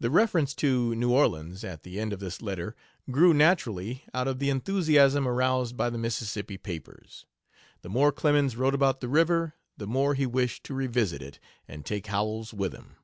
[0.00, 2.74] The reference to New Orleans at the end of this letter
[3.10, 7.26] grew naturally out of the enthusiasm aroused by the Mississippi papers.
[7.82, 11.38] The more Clemens wrote about the river the more he wished to revisit it
[11.68, 12.96] and take Howells with him.